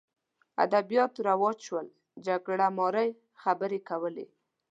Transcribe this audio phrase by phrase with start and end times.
[0.65, 1.87] ادبیات رواج شول
[2.25, 3.09] جګړه مارۍ
[3.41, 4.25] خبرې کولې